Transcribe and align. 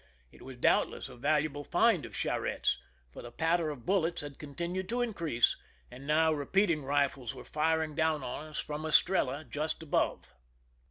It 0.31 0.41
was 0.41 0.57
doubt 0.57 0.89
less 0.89 1.09
a 1.09 1.15
valuable 1.15 1.63
find 1.63 2.07
of 2.07 2.15
Charette's, 2.15 2.79
for 3.11 3.21
the 3.21 3.31
patter 3.31 3.69
of 3.69 3.85
bullets 3.85 4.21
had 4.21 4.39
continued 4.39 4.89
to 4.89 5.03
increase, 5.03 5.55
and 5.91 6.07
now 6.07 6.33
repeat 6.33 6.71
ing 6.71 6.83
rifles 6.83 7.35
were 7.35 7.45
firing 7.45 7.93
down 7.93 8.23
on 8.23 8.47
us 8.47 8.57
from 8.57 8.83
Estrella, 8.83 9.43
just 9.43 9.83
above. 9.83 10.33